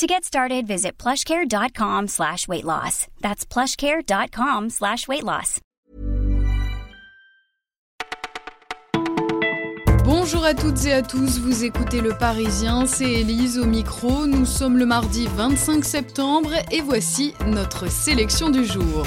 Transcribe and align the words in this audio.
To 0.00 0.06
get 0.06 0.24
started, 0.24 0.66
visit 0.66 0.96
plushcare.com 0.96 2.08
slash 2.08 2.48
weight 2.48 2.64
loss. 2.64 3.06
That's 3.20 3.44
plushcare.com 3.44 4.70
slash 4.70 5.06
weight 5.06 5.22
loss. 5.22 5.60
Bonjour 10.06 10.42
à 10.42 10.54
toutes 10.54 10.86
et 10.86 10.94
à 10.94 11.02
tous, 11.02 11.38
vous 11.40 11.64
écoutez 11.64 12.00
Le 12.00 12.14
Parisien, 12.14 12.86
c'est 12.86 13.12
Élise 13.12 13.58
au 13.58 13.66
micro. 13.66 14.26
Nous 14.26 14.46
sommes 14.46 14.78
le 14.78 14.86
mardi 14.86 15.28
25 15.36 15.84
septembre 15.84 16.52
et 16.70 16.80
voici 16.80 17.34
notre 17.46 17.90
sélection 17.90 18.48
du 18.48 18.64
jour. 18.64 19.04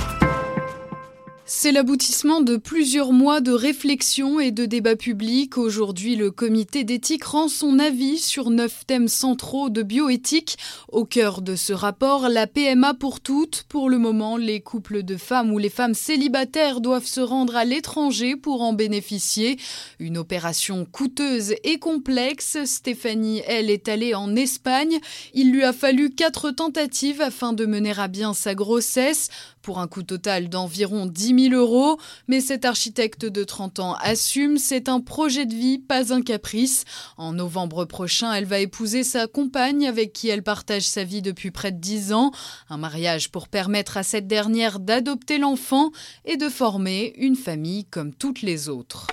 C'est 1.45 1.73
l'aboutissement 1.73 2.39
de 2.39 2.55
plusieurs 2.55 3.11
mois 3.11 3.41
de 3.41 3.51
réflexion 3.51 4.39
et 4.39 4.51
de 4.51 4.65
débats 4.65 4.95
publics. 4.95 5.57
Aujourd'hui, 5.57 6.15
le 6.15 6.31
comité 6.31 6.85
d'éthique 6.85 7.25
rend 7.25 7.49
son 7.49 7.79
avis 7.79 8.17
sur 8.17 8.49
neuf 8.49 8.85
thèmes 8.87 9.09
centraux 9.09 9.69
de 9.69 9.83
bioéthique. 9.83 10.57
Au 10.87 11.03
cœur 11.03 11.41
de 11.41 11.57
ce 11.57 11.73
rapport, 11.73 12.29
la 12.29 12.47
PMA 12.47 12.93
pour 12.93 13.19
toutes. 13.19 13.65
Pour 13.67 13.89
le 13.89 13.97
moment, 13.97 14.37
les 14.37 14.61
couples 14.61 15.03
de 15.03 15.17
femmes 15.17 15.51
ou 15.51 15.57
les 15.57 15.69
femmes 15.69 15.95
célibataires 15.95 16.79
doivent 16.79 17.05
se 17.05 17.19
rendre 17.19 17.57
à 17.57 17.65
l'étranger 17.65 18.37
pour 18.37 18.61
en 18.61 18.71
bénéficier. 18.71 19.59
Une 19.99 20.17
opération 20.17 20.85
coûteuse 20.89 21.55
et 21.65 21.77
complexe. 21.77 22.57
Stéphanie, 22.63 23.41
elle, 23.47 23.69
est 23.69 23.89
allée 23.89 24.15
en 24.15 24.33
Espagne. 24.37 24.97
Il 25.33 25.51
lui 25.51 25.63
a 25.63 25.73
fallu 25.73 26.09
quatre 26.15 26.51
tentatives 26.51 27.19
afin 27.19 27.51
de 27.51 27.65
mener 27.65 27.93
à 27.97 28.07
bien 28.07 28.33
sa 28.33 28.55
grossesse 28.55 29.27
pour 29.61 29.79
un 29.79 29.87
coût 29.87 30.03
total 30.03 30.49
d'environ 30.49 31.05
10 31.05 31.32
000 31.37 31.53
euros. 31.55 31.97
Mais 32.27 32.41
cet 32.41 32.65
architecte 32.65 33.25
de 33.25 33.43
30 33.43 33.79
ans 33.79 33.95
assume, 34.01 34.57
c'est 34.57 34.89
un 34.89 34.99
projet 34.99 35.45
de 35.45 35.53
vie, 35.53 35.79
pas 35.79 36.13
un 36.13 36.21
caprice. 36.21 36.85
En 37.17 37.33
novembre 37.33 37.85
prochain, 37.85 38.33
elle 38.33 38.45
va 38.45 38.59
épouser 38.59 39.03
sa 39.03 39.27
compagne 39.27 39.87
avec 39.87 40.13
qui 40.13 40.29
elle 40.29 40.43
partage 40.43 40.83
sa 40.83 41.03
vie 41.03 41.21
depuis 41.21 41.51
près 41.51 41.71
de 41.71 41.79
10 41.79 42.13
ans. 42.13 42.31
Un 42.69 42.77
mariage 42.77 43.31
pour 43.31 43.47
permettre 43.47 43.97
à 43.97 44.03
cette 44.03 44.27
dernière 44.27 44.79
d'adopter 44.79 45.37
l'enfant 45.37 45.91
et 46.25 46.37
de 46.37 46.49
former 46.49 47.13
une 47.17 47.35
famille 47.35 47.85
comme 47.85 48.13
toutes 48.13 48.41
les 48.41 48.69
autres. 48.69 49.07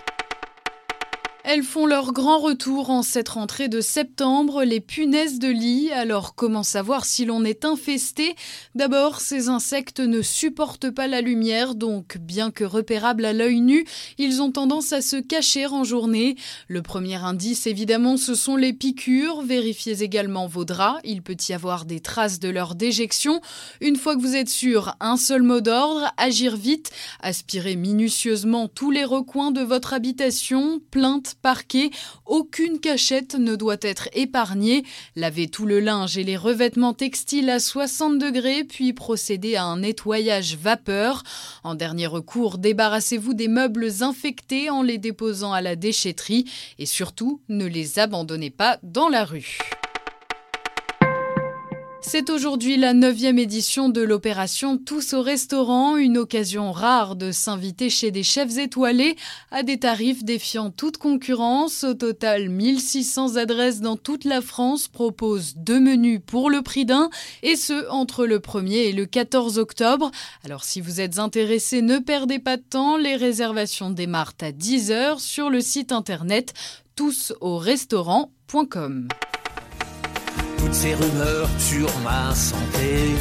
Elles 1.43 1.63
font 1.63 1.87
leur 1.87 2.13
grand 2.13 2.39
retour 2.39 2.91
en 2.91 3.03
cette 3.03 3.31
rentrée 3.31 3.69
de 3.69 3.81
septembre, 3.81 4.63
les 4.63 4.81
punaises 4.81 5.39
de 5.39 5.49
lit. 5.49 5.91
Alors 5.91 6.35
comment 6.35 6.63
savoir 6.63 7.07
si 7.07 7.25
l'on 7.25 7.45
est 7.45 7.65
infesté? 7.65 8.37
D'abord, 8.75 9.21
ces 9.21 9.49
insectes 9.49 10.01
ne 10.01 10.21
supportent 10.21 10.91
pas 10.91 11.07
la 11.07 11.23
lumière, 11.23 11.75
donc 11.75 12.19
bien 12.19 12.51
que 12.51 12.65
repérables 12.65 13.25
à 13.25 13.33
l'œil 13.33 13.61
nu, 13.61 13.87
ils 14.19 14.43
ont 14.43 14.53
tendance 14.53 14.93
à 14.93 15.01
se 15.01 15.17
cacher 15.17 15.67
en 15.67 15.83
journée. 15.83 16.37
Le 16.69 16.83
premier 16.83 17.17
indice, 17.17 17.67
évidemment, 17.67 18.19
ce 18.19 18.35
sont 18.35 18.57
les 18.57 18.75
piqûres. 18.75 19.41
Vérifiez 19.41 20.03
également 20.03 20.47
vos 20.47 20.67
draps, 20.67 21.01
il 21.05 21.23
peut 21.23 21.37
y 21.49 21.55
avoir 21.55 21.87
des 21.87 22.01
traces 22.01 22.39
de 22.39 22.51
leur 22.51 22.75
déjection. 22.75 23.41
Une 23.81 23.97
fois 23.97 24.15
que 24.15 24.21
vous 24.21 24.37
êtes 24.37 24.51
sûr, 24.51 24.95
un 25.01 25.17
seul 25.17 25.43
mot 25.43 25.63
d'ordre, 25.63 26.13
agir 26.19 26.55
vite, 26.55 26.91
aspirez 27.21 27.77
minutieusement 27.77 28.69
tous 28.69 28.91
les 28.91 29.05
recoins 29.05 29.53
de 29.53 29.63
votre 29.63 29.95
habitation, 29.95 30.81
plainte 30.91 31.31
parquet, 31.41 31.91
aucune 32.27 32.81
cachette 32.81 33.35
ne 33.35 33.57
doit 33.57 33.77
être 33.83 34.09
épargnée. 34.13 34.85
Lavez 35.17 35.49
tout 35.49 35.67
le 35.67 35.81
linge 35.81 36.19
et 36.19 36.25
les 36.25 36.37
revêtements 36.37 36.95
textiles 36.95 37.51
à 37.51 37.61
60 37.61 38.19
degrés, 38.19 38.65
puis 38.65 38.93
procédez 38.93 39.57
à 39.57 39.65
un 39.65 39.79
nettoyage 39.79 40.57
vapeur. 40.57 41.23
En 41.65 41.75
dernier 41.75 42.07
recours, 42.07 42.59
débarrassez-vous 42.59 43.35
des 43.35 43.49
meubles 43.49 44.03
infectés 44.03 44.71
en 44.71 44.83
les 44.83 44.99
déposant 44.99 45.53
à 45.53 45.61
la 45.61 45.77
déchetterie 45.77 46.51
et 46.79 46.87
surtout, 46.87 47.41
ne 47.49 47.67
les 47.67 47.99
abandonnez 47.99 48.51
pas 48.51 48.79
dans 48.83 49.09
la 49.09 49.25
rue. 49.25 49.59
C'est 52.03 52.31
aujourd'hui 52.31 52.79
la 52.79 52.95
neuvième 52.95 53.39
édition 53.39 53.91
de 53.91 54.01
l'opération 54.01 54.79
Tous 54.79 55.13
au 55.13 55.21
restaurant, 55.21 55.97
une 55.97 56.17
occasion 56.17 56.73
rare 56.73 57.15
de 57.15 57.31
s'inviter 57.31 57.91
chez 57.91 58.11
des 58.11 58.23
chefs 58.23 58.57
étoilés 58.57 59.17
à 59.51 59.63
des 59.63 59.79
tarifs 59.79 60.25
défiant 60.25 60.71
toute 60.71 60.97
concurrence. 60.97 61.85
Au 61.85 61.93
total, 61.95 62.49
1600 62.49 63.37
adresses 63.37 63.81
dans 63.81 63.97
toute 63.97 64.25
la 64.25 64.41
France 64.41 64.89
proposent 64.89 65.57
deux 65.57 65.79
menus 65.79 66.21
pour 66.25 66.49
le 66.49 66.63
prix 66.63 66.87
d'un, 66.87 67.11
et 67.43 67.55
ce 67.55 67.87
entre 67.91 68.27
le 68.27 68.39
1er 68.39 68.89
et 68.89 68.93
le 68.93 69.05
14 69.05 69.59
octobre. 69.59 70.11
Alors 70.43 70.65
si 70.65 70.81
vous 70.81 71.01
êtes 71.01 71.19
intéressé, 71.19 71.83
ne 71.83 71.99
perdez 71.99 72.39
pas 72.39 72.57
de 72.57 72.63
temps, 72.63 72.97
les 72.97 73.17
réservations 73.17 73.91
démarrent 73.91 74.33
à 74.41 74.53
10h 74.53 75.19
sur 75.19 75.51
le 75.51 75.61
site 75.61 75.93
internet 75.93 76.55
tousaurestaurant.com 76.97 79.09
toutes 80.61 80.75
ces 80.75 80.95
rumeurs 80.95 81.49
sur 81.59 81.89
ma 82.01 82.35
santé. 82.35 83.15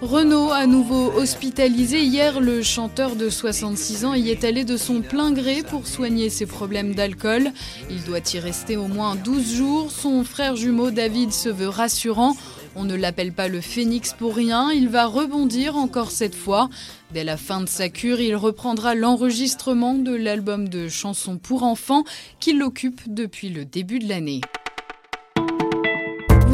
Renaud, 0.00 0.50
à 0.50 0.66
nouveau 0.66 1.12
hospitalisé 1.12 2.02
hier, 2.02 2.40
le 2.40 2.62
chanteur 2.62 3.16
de 3.16 3.28
66 3.28 4.04
ans 4.04 4.14
y 4.14 4.30
est 4.30 4.44
allé 4.44 4.64
de 4.64 4.76
son 4.76 5.00
plein 5.00 5.32
gré 5.32 5.62
pour 5.62 5.86
soigner 5.86 6.28
ses 6.28 6.46
problèmes 6.46 6.94
d'alcool. 6.94 7.50
Il 7.90 8.02
doit 8.04 8.20
y 8.32 8.38
rester 8.38 8.76
au 8.76 8.86
moins 8.86 9.16
12 9.16 9.54
jours. 9.54 9.90
Son 9.90 10.24
frère 10.24 10.56
jumeau 10.56 10.90
David 10.90 11.32
se 11.32 11.48
veut 11.48 11.68
rassurant. 11.68 12.36
On 12.74 12.84
ne 12.84 12.94
l'appelle 12.94 13.32
pas 13.32 13.48
le 13.48 13.60
phénix 13.60 14.12
pour 14.12 14.34
rien, 14.34 14.70
il 14.72 14.88
va 14.88 15.06
rebondir 15.06 15.76
encore 15.76 16.10
cette 16.10 16.34
fois. 16.34 16.70
Dès 17.12 17.24
la 17.24 17.36
fin 17.36 17.60
de 17.60 17.68
sa 17.68 17.88
cure, 17.88 18.20
il 18.20 18.34
reprendra 18.34 18.94
l'enregistrement 18.94 19.94
de 19.94 20.14
l'album 20.14 20.68
de 20.68 20.88
chansons 20.88 21.38
pour 21.38 21.64
enfants 21.64 22.04
qui 22.40 22.54
l'occupe 22.54 23.00
depuis 23.06 23.50
le 23.50 23.64
début 23.64 23.98
de 23.98 24.08
l'année. 24.08 24.40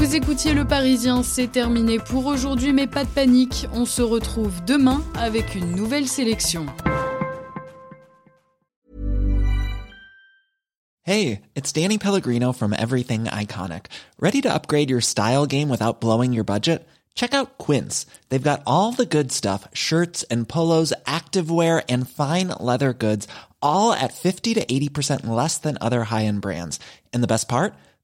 Vous 0.08 0.16
écoutiez 0.16 0.54
Le 0.54 0.64
Parisien, 0.64 1.22
c'est 1.22 1.52
terminé 1.52 1.98
pour 1.98 2.24
aujourd'hui, 2.24 2.72
mais 2.72 2.86
pas 2.86 3.04
de 3.04 3.10
panique, 3.10 3.66
on 3.74 3.84
se 3.84 4.00
retrouve 4.00 4.64
demain 4.64 5.02
avec 5.14 5.54
une 5.54 5.76
nouvelle 5.76 6.08
sélection. 6.08 6.64
Hey, 11.02 11.42
it's 11.54 11.70
Danny 11.72 11.98
Pellegrino 11.98 12.54
from 12.54 12.72
Everything 12.72 13.24
Iconic. 13.24 13.88
Ready 14.18 14.40
to 14.40 14.48
upgrade 14.48 14.88
your 14.88 15.02
style 15.02 15.44
game 15.44 15.68
without 15.68 16.00
blowing 16.00 16.32
your 16.32 16.44
budget? 16.44 16.88
Check 17.14 17.34
out 17.34 17.58
Quince. 17.58 18.06
They've 18.30 18.42
got 18.42 18.62
all 18.66 18.92
the 18.92 19.04
good 19.04 19.30
stuff 19.30 19.68
shirts 19.74 20.24
and 20.30 20.48
polos, 20.48 20.94
activewear, 21.04 21.84
and 21.86 22.08
fine 22.08 22.48
leather 22.58 22.94
goods, 22.94 23.28
all 23.60 23.92
at 23.92 24.14
50 24.14 24.54
to 24.54 24.64
80% 24.64 25.26
less 25.26 25.58
than 25.58 25.76
other 25.82 26.04
high 26.04 26.24
end 26.24 26.40
brands. 26.40 26.80
And 27.12 27.22
the 27.22 27.26
best 27.26 27.46
part? 27.46 27.74